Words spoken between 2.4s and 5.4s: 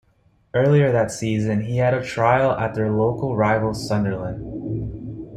at their local rivals Sunderland.